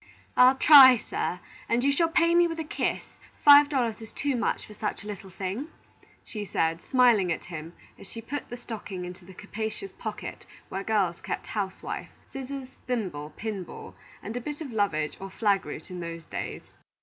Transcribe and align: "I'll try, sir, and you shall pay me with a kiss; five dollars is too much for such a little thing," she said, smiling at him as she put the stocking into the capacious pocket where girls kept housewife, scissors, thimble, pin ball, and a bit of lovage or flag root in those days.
"I'll 0.35 0.55
try, 0.55 0.97
sir, 0.97 1.41
and 1.69 1.83
you 1.83 1.91
shall 1.91 2.09
pay 2.09 2.33
me 2.33 2.47
with 2.47 2.59
a 2.59 2.63
kiss; 2.63 3.03
five 3.45 3.69
dollars 3.69 4.01
is 4.01 4.11
too 4.11 4.35
much 4.35 4.65
for 4.65 4.73
such 4.73 5.03
a 5.03 5.07
little 5.07 5.29
thing," 5.29 5.67
she 6.23 6.43
said, 6.43 6.81
smiling 6.81 7.31
at 7.31 7.45
him 7.45 7.73
as 7.99 8.07
she 8.07 8.19
put 8.19 8.49
the 8.49 8.57
stocking 8.57 9.05
into 9.05 9.25
the 9.25 9.35
capacious 9.35 9.91
pocket 9.91 10.47
where 10.69 10.83
girls 10.83 11.19
kept 11.21 11.45
housewife, 11.45 12.09
scissors, 12.33 12.69
thimble, 12.87 13.31
pin 13.37 13.63
ball, 13.63 13.93
and 14.23 14.35
a 14.35 14.41
bit 14.41 14.59
of 14.59 14.71
lovage 14.73 15.17
or 15.19 15.29
flag 15.29 15.67
root 15.67 15.91
in 15.91 15.99
those 15.99 16.23
days. 16.23 16.63